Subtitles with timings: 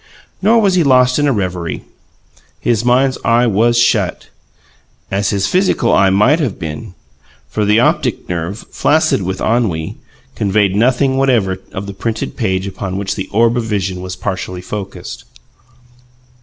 [0.41, 1.83] Nor was he lost in a reverie:
[2.59, 4.29] his mind's eye was shut,
[5.11, 6.95] as his physical eye might well have been,
[7.47, 9.97] for the optic nerve, flaccid with ennui,
[10.33, 14.59] conveyed nothing whatever of the printed page upon which the orb of vision was partially
[14.61, 15.23] focused.